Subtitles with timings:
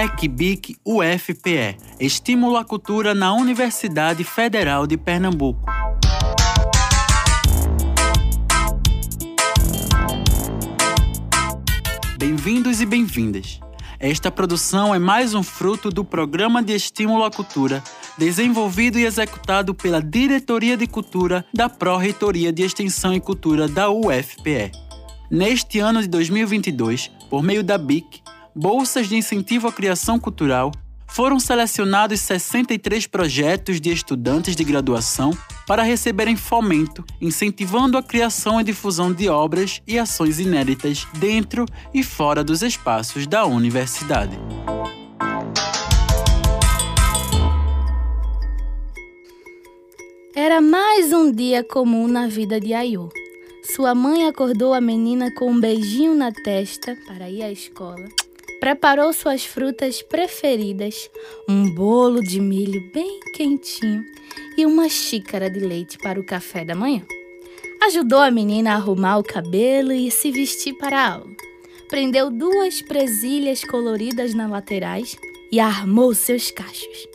[0.00, 5.60] PEC BIC UFPE Estímulo à Cultura na Universidade Federal de Pernambuco.
[12.16, 13.60] Bem-vindos e bem-vindas.
[13.98, 17.84] Esta produção é mais um fruto do Programa de Estímulo à Cultura,
[18.16, 24.72] desenvolvido e executado pela Diretoria de Cultura da Pró-Reitoria de Extensão e Cultura da UFPE.
[25.30, 28.22] Neste ano de 2022, por meio da BIC,
[28.54, 30.72] bolsas de incentivo à criação cultural,
[31.10, 35.36] foram selecionados 63 projetos de estudantes de graduação
[35.66, 42.02] para receberem fomento, incentivando a criação e difusão de obras e ações inéditas dentro e
[42.02, 44.38] fora dos espaços da universidade.
[50.34, 53.08] Era mais um dia comum na vida de Ayu.
[53.64, 58.08] Sua mãe acordou a menina com um beijinho na testa para ir à escola
[58.60, 61.10] preparou suas frutas preferidas,
[61.48, 64.04] um bolo de milho bem quentinho
[64.56, 67.02] e uma xícara de leite para o café da manhã.
[67.82, 71.30] Ajudou a menina a arrumar o cabelo e se vestir para a aula.
[71.88, 75.16] Prendeu duas presilhas coloridas nas laterais
[75.50, 77.08] e armou seus cachos.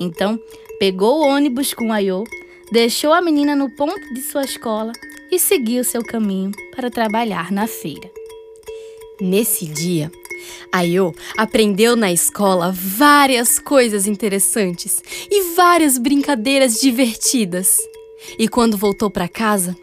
[0.00, 0.38] Então,
[0.80, 2.24] pegou o ônibus com Ayô,
[2.72, 4.92] deixou a menina no ponto de sua escola
[5.30, 8.10] e seguiu seu caminho para trabalhar na feira.
[9.20, 10.10] Nesse dia,
[10.72, 17.78] Ayo aprendeu na escola várias coisas interessantes e várias brincadeiras divertidas.
[18.38, 19.76] E quando voltou para casa,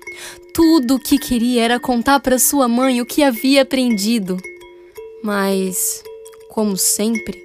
[0.53, 4.37] tudo o que queria era contar para sua mãe o que havia aprendido.
[5.23, 6.03] Mas,
[6.49, 7.37] como sempre,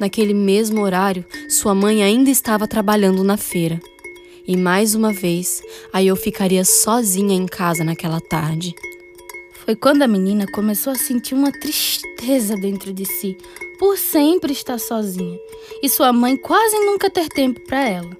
[0.00, 3.80] naquele mesmo horário, sua mãe ainda estava trabalhando na feira.
[4.46, 8.74] E mais uma vez, Ayo ficaria sozinha em casa naquela tarde.
[9.68, 13.36] Foi quando a menina começou a sentir uma tristeza dentro de si,
[13.78, 15.38] por sempre estar sozinha,
[15.82, 18.16] e sua mãe quase nunca ter tempo para ela.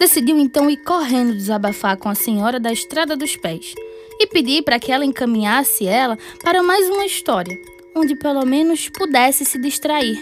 [0.00, 3.76] Decidiu então ir correndo desabafar com a senhora da Estrada dos Pés
[4.18, 7.56] e pedir para que ela encaminhasse ela para mais uma história,
[7.94, 10.18] onde pelo menos pudesse se distrair.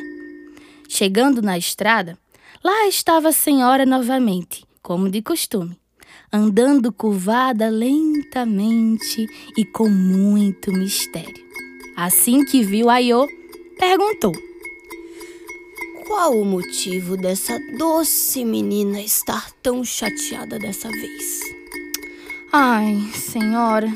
[0.90, 2.18] Chegando na estrada,
[2.62, 5.79] lá estava a senhora novamente, como de costume
[6.32, 9.26] andando curvada lentamente
[9.56, 11.44] e com muito mistério.
[11.96, 13.26] Assim que viu Aiô,
[13.78, 14.32] perguntou:
[16.06, 21.40] Qual o motivo dessa doce menina estar tão chateada dessa vez?
[22.52, 23.92] Ai, senhora,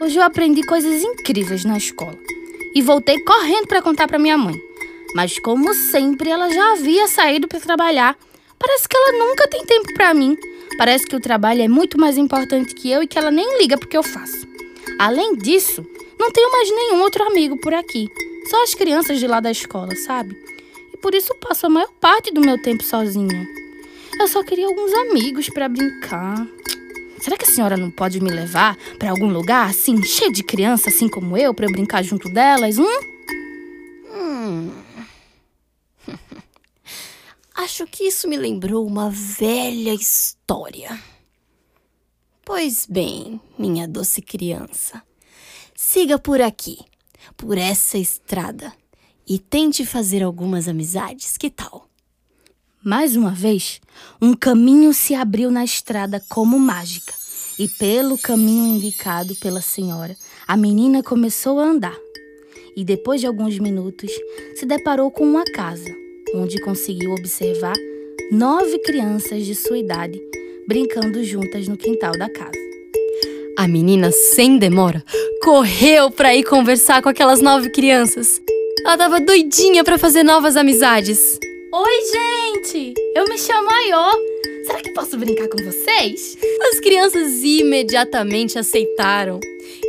[0.00, 2.18] hoje eu aprendi coisas incríveis na escola
[2.74, 4.60] e voltei correndo para contar para minha mãe.
[5.14, 8.18] Mas como sempre, ela já havia saído para trabalhar.
[8.58, 10.36] Parece que ela nunca tem tempo para mim.
[10.76, 13.78] Parece que o trabalho é muito mais importante que eu e que ela nem liga
[13.78, 14.46] porque eu faço.
[14.98, 15.86] Além disso,
[16.18, 18.08] não tenho mais nenhum outro amigo por aqui.
[18.48, 20.36] Só as crianças de lá da escola, sabe?
[20.92, 23.46] E por isso passo a maior parte do meu tempo sozinha.
[24.18, 26.46] Eu só queria alguns amigos para brincar.
[27.20, 30.90] Será que a senhora não pode me levar para algum lugar assim, cheio de criança,
[30.90, 32.78] assim como eu, para eu brincar junto delas?
[32.78, 32.98] Hum?
[34.12, 34.83] Hum.
[37.56, 41.00] Acho que isso me lembrou uma velha história.
[42.44, 45.00] Pois bem, minha doce criança,
[45.72, 46.78] siga por aqui,
[47.36, 48.72] por essa estrada,
[49.26, 51.88] e tente fazer algumas amizades, que tal?
[52.82, 53.80] Mais uma vez,
[54.20, 57.14] um caminho se abriu na estrada como mágica,
[57.56, 61.96] e pelo caminho indicado pela senhora, a menina começou a andar.
[62.76, 64.10] E depois de alguns minutos,
[64.56, 66.03] se deparou com uma casa
[66.34, 67.74] onde conseguiu observar
[68.30, 70.20] nove crianças de sua idade
[70.66, 72.64] brincando juntas no quintal da casa.
[73.58, 75.04] A menina, sem demora,
[75.42, 78.40] correu para ir conversar com aquelas nove crianças.
[78.84, 81.38] Ela tava doidinha para fazer novas amizades.
[81.72, 82.94] Oi, gente!
[83.14, 84.53] Eu me chamo Ayô.
[84.64, 86.38] Será que posso brincar com vocês?
[86.70, 89.38] As crianças imediatamente aceitaram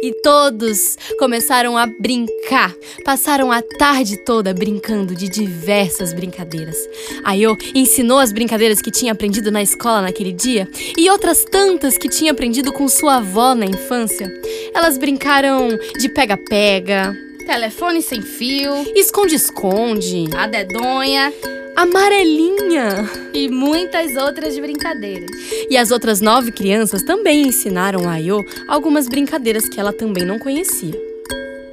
[0.03, 2.75] e todos começaram a brincar.
[3.03, 6.77] Passaram a tarde toda brincando de diversas brincadeiras.
[7.23, 10.67] Ayo ensinou as brincadeiras que tinha aprendido na escola naquele dia
[10.97, 14.29] e outras tantas que tinha aprendido com sua avó na infância.
[14.73, 21.31] Elas brincaram de pega-pega, telefone sem fio, esconde-esconde, a dedonha
[21.75, 25.29] amarelinha e muitas outras brincadeiras.
[25.69, 30.39] E as outras nove crianças também ensinaram a Ayo algumas brincadeiras que ela também não
[30.39, 30.93] conhecia.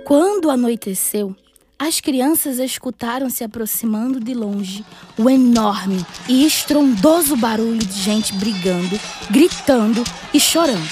[0.04, 1.34] Quando anoiteceu,
[1.78, 4.84] as crianças escutaram se aproximando de longe
[5.18, 8.98] o enorme e estrondoso barulho de gente brigando,
[9.30, 10.02] gritando
[10.34, 10.90] e chorando.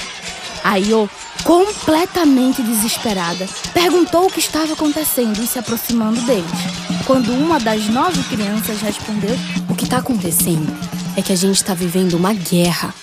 [0.62, 1.08] Ayo
[1.44, 6.89] completamente desesperada, perguntou o que estava acontecendo e se aproximando deles.
[7.10, 9.34] Quando uma das nove crianças respondeu:
[9.68, 10.72] O que está acontecendo
[11.16, 12.94] é que a gente está vivendo uma guerra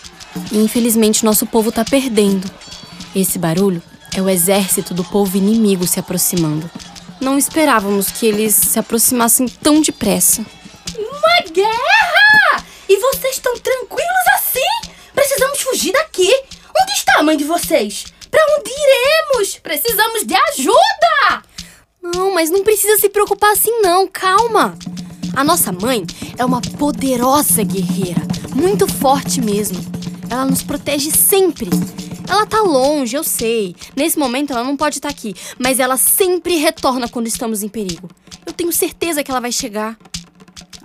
[0.49, 2.49] e infelizmente nosso povo está perdendo.
[3.13, 3.83] Esse barulho
[4.15, 6.71] é o exército do povo inimigo se aproximando.
[7.19, 10.41] Não esperávamos que eles se aproximassem tão depressa.
[10.97, 12.63] Uma guerra!
[12.87, 14.93] E vocês estão tranquilos assim?
[15.13, 16.31] Precisamos fugir daqui.
[16.81, 18.05] Onde está a mãe de vocês?
[18.31, 19.57] Para onde iremos?
[19.57, 21.46] Precisamos de ajuda!
[22.15, 24.77] Não, mas não precisa se preocupar assim não, calma.
[25.35, 26.05] A nossa mãe
[26.37, 28.21] é uma poderosa guerreira,
[28.55, 29.77] muito forte mesmo.
[30.29, 31.69] Ela nos protege sempre.
[32.27, 33.75] Ela tá longe, eu sei.
[33.95, 37.69] Nesse momento ela não pode estar tá aqui, mas ela sempre retorna quando estamos em
[37.69, 38.09] perigo.
[38.45, 39.97] Eu tenho certeza que ela vai chegar.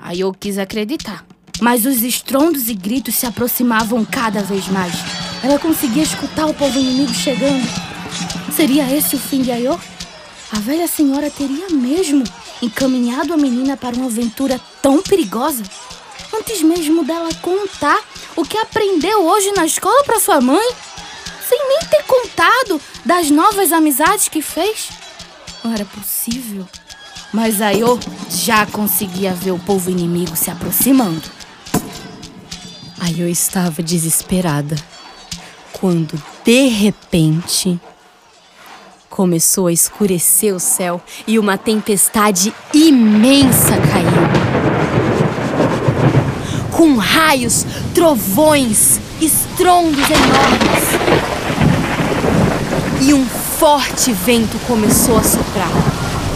[0.00, 1.24] Aí eu quis acreditar.
[1.60, 4.94] Mas os estrondos e gritos se aproximavam cada vez mais.
[5.42, 7.66] Ela conseguia escutar o povo inimigo chegando.
[8.54, 9.78] Seria esse o fim de Ayô?
[10.52, 12.22] A velha senhora teria mesmo
[12.60, 15.62] encaminhado a menina para uma aventura tão perigosa?
[16.30, 17.98] Antes mesmo dela contar
[18.36, 20.72] o que aprendeu hoje na escola para sua mãe?
[21.48, 24.90] Sem nem ter contado das novas amizades que fez?
[25.64, 26.68] Não era possível.
[27.32, 27.98] Mas Ayô
[28.28, 31.30] já conseguia ver o povo inimigo se aproximando.
[33.00, 34.76] Ayô estava desesperada
[35.72, 37.80] quando, de repente,
[39.12, 44.10] começou a escurecer o céu e uma tempestade imensa caiu.
[46.70, 50.82] Com raios, trovões, estrondos enormes.
[53.02, 55.70] E um forte vento começou a soprar.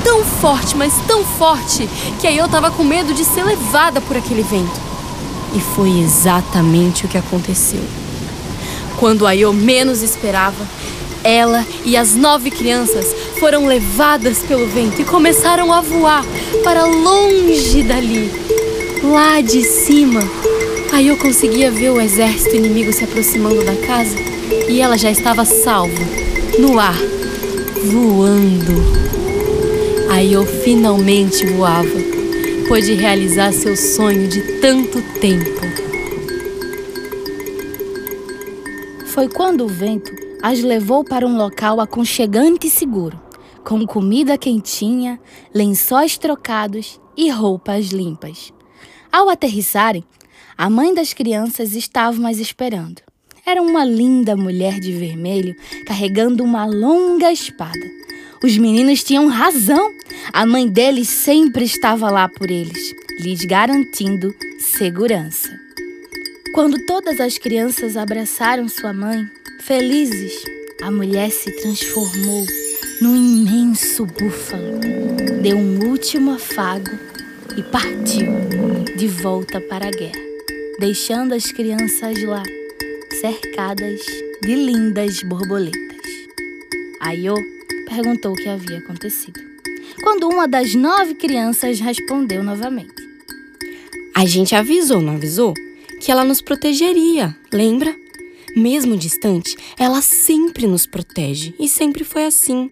[0.04, 1.88] Tão forte, mas tão forte,
[2.20, 4.80] que aí eu tava com medo de ser levada por aquele vento.
[5.54, 7.82] E foi exatamente o que aconteceu.
[8.98, 10.64] Quando Ayo menos esperava,
[11.26, 16.24] ela e as nove crianças foram levadas pelo vento e começaram a voar
[16.62, 18.30] para longe dali.
[19.02, 20.20] Lá de cima,
[20.92, 24.16] aí eu conseguia ver o exército inimigo se aproximando da casa
[24.68, 26.02] e ela já estava salva,
[26.58, 26.98] no ar,
[27.84, 29.06] voando.
[30.10, 31.98] Aí eu finalmente voava,
[32.68, 35.66] pôde realizar seu sonho de tanto tempo.
[39.06, 43.20] Foi quando o vento as levou para um local aconchegante e seguro,
[43.64, 45.18] com comida quentinha,
[45.52, 48.52] lençóis trocados e roupas limpas.
[49.10, 50.04] Ao aterrissarem,
[50.56, 53.02] a mãe das crianças estava mais esperando.
[53.44, 57.84] Era uma linda mulher de vermelho carregando uma longa espada.
[58.40, 59.90] Os meninos tinham razão.
[60.32, 65.50] A mãe deles sempre estava lá por eles, lhes garantindo segurança.
[66.54, 69.28] Quando todas as crianças abraçaram sua mãe,
[69.66, 70.44] felizes,
[70.80, 72.46] a mulher se transformou
[73.02, 74.78] num imenso búfalo.
[75.42, 76.92] Deu um último afago
[77.56, 78.26] e partiu
[78.96, 80.22] de volta para a guerra,
[80.78, 82.44] deixando as crianças lá,
[83.20, 84.00] cercadas
[84.40, 85.80] de lindas borboletas.
[87.00, 87.34] Ayo
[87.88, 89.40] perguntou o que havia acontecido.
[90.00, 92.94] Quando uma das nove crianças respondeu novamente:
[94.14, 95.54] A gente avisou, não avisou?
[96.00, 98.05] que ela nos protegeria, lembra?
[98.56, 102.70] Mesmo distante, ela sempre nos protege e sempre foi assim.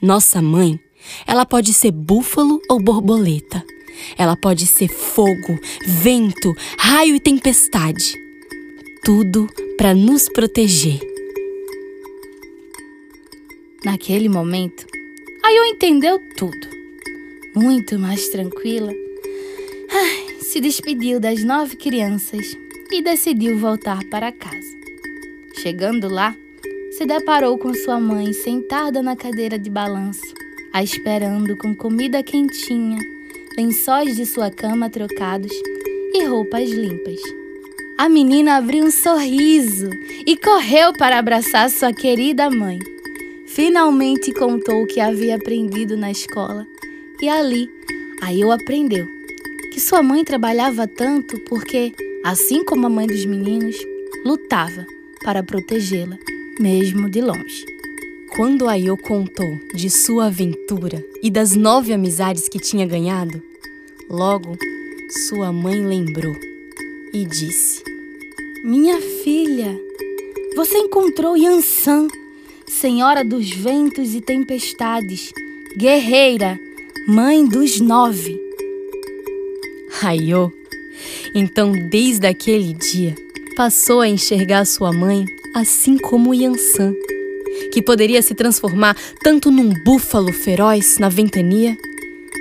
[0.00, 0.78] Nossa mãe,
[1.26, 3.64] ela pode ser búfalo ou borboleta.
[4.18, 8.14] Ela pode ser fogo, vento, raio e tempestade.
[9.02, 11.00] Tudo para nos proteger.
[13.84, 14.86] Naquele momento,
[15.44, 16.68] Ayo entendeu tudo.
[17.54, 18.94] Muito mais tranquila.
[20.40, 22.56] Se despediu das nove crianças
[22.90, 24.83] e decidiu voltar para casa.
[25.64, 26.36] Chegando lá,
[26.90, 30.20] se deparou com sua mãe sentada na cadeira de balanço,
[30.70, 32.98] a esperando com comida quentinha,
[33.56, 35.50] lençóis de sua cama trocados
[36.12, 37.18] e roupas limpas.
[37.96, 39.88] A menina abriu um sorriso
[40.26, 42.78] e correu para abraçar sua querida mãe.
[43.46, 46.66] Finalmente contou o que havia aprendido na escola
[47.22, 47.70] e ali,
[48.20, 49.08] aí eu aprendeu
[49.72, 53.78] que sua mãe trabalhava tanto porque, assim como a mãe dos meninos,
[54.26, 54.86] lutava
[55.24, 56.18] para protegê-la,
[56.60, 57.64] mesmo de longe.
[58.36, 63.42] Quando Ayo contou de sua aventura e das nove amizades que tinha ganhado,
[64.10, 64.56] logo
[65.28, 66.34] sua mãe lembrou
[67.12, 67.82] e disse:
[68.62, 69.80] Minha filha,
[70.56, 72.08] você encontrou Yansan,
[72.66, 75.32] senhora dos ventos e tempestades,
[75.76, 76.58] guerreira,
[77.06, 78.38] mãe dos nove.
[79.90, 80.52] Raiô.
[81.34, 83.14] Então, desde aquele dia,
[83.56, 86.94] passou a enxergar sua mãe assim como Yansan,
[87.72, 91.76] que poderia se transformar tanto num búfalo feroz na ventania,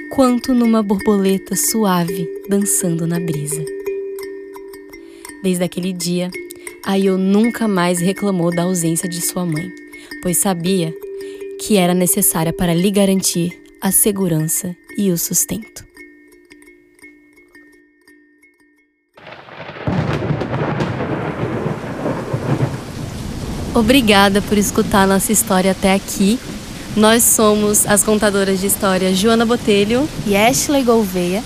[0.09, 3.63] quanto numa borboleta suave dançando na brisa.
[5.43, 6.31] Desde aquele dia,
[6.85, 9.71] Ayo nunca mais reclamou da ausência de sua mãe,
[10.21, 10.93] pois sabia
[11.59, 15.82] que era necessária para lhe garantir a segurança e o sustento.
[23.75, 26.39] Obrigada por escutar nossa história até aqui.
[26.95, 31.43] Nós somos as contadoras de história Joana Botelho e Ashley Gouveia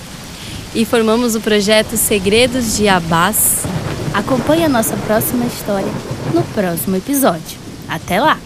[0.75, 3.63] e formamos o projeto Segredos de Abás.
[4.13, 5.91] Acompanhe a nossa próxima história
[6.33, 7.57] no próximo episódio.
[7.87, 8.37] Até lá!